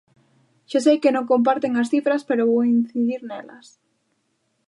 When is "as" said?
1.81-1.89